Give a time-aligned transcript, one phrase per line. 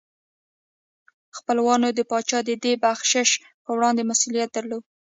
[1.37, 3.29] خپلوانو د پاچا د دې بخشش
[3.63, 4.83] په وړاندې مسؤلیت درلود.